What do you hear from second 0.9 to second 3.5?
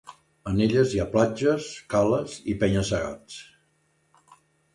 hi ha platges, cales i penya-segats.